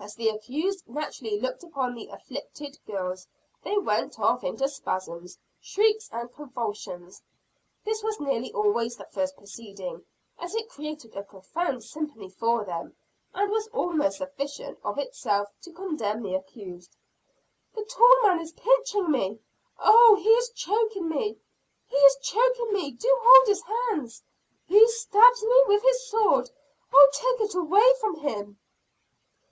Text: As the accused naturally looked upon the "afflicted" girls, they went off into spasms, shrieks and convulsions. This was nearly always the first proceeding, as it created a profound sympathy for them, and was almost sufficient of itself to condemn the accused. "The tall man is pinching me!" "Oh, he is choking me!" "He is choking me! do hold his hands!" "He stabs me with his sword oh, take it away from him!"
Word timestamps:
As 0.00 0.14
the 0.16 0.30
accused 0.30 0.88
naturally 0.88 1.38
looked 1.38 1.62
upon 1.62 1.94
the 1.94 2.08
"afflicted" 2.08 2.76
girls, 2.86 3.28
they 3.62 3.76
went 3.78 4.18
off 4.18 4.42
into 4.42 4.66
spasms, 4.66 5.38
shrieks 5.60 6.08
and 6.10 6.32
convulsions. 6.32 7.22
This 7.84 8.02
was 8.02 8.18
nearly 8.18 8.52
always 8.52 8.96
the 8.96 9.06
first 9.12 9.36
proceeding, 9.36 10.04
as 10.38 10.54
it 10.56 10.70
created 10.70 11.14
a 11.14 11.22
profound 11.22 11.84
sympathy 11.84 12.30
for 12.30 12.64
them, 12.64 12.96
and 13.34 13.50
was 13.52 13.68
almost 13.68 14.18
sufficient 14.18 14.78
of 14.82 14.98
itself 14.98 15.48
to 15.60 15.72
condemn 15.72 16.22
the 16.22 16.34
accused. 16.34 16.96
"The 17.74 17.84
tall 17.84 18.22
man 18.22 18.40
is 18.40 18.52
pinching 18.52 19.08
me!" 19.10 19.38
"Oh, 19.78 20.16
he 20.18 20.30
is 20.30 20.50
choking 20.50 21.10
me!" 21.10 21.38
"He 21.86 21.96
is 21.96 22.16
choking 22.22 22.72
me! 22.72 22.90
do 22.90 23.08
hold 23.20 23.46
his 23.48 23.62
hands!" 23.62 24.22
"He 24.66 24.84
stabs 24.88 25.44
me 25.44 25.62
with 25.68 25.82
his 25.82 26.08
sword 26.08 26.50
oh, 26.92 27.10
take 27.12 27.42
it 27.48 27.54
away 27.54 27.84
from 28.00 28.18
him!" 28.20 28.58